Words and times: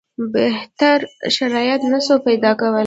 بهتر 0.35 0.99
شرایط 1.35 1.81
نه 1.91 1.99
سو 2.05 2.13
پیدا 2.25 2.51
کولای. 2.59 2.79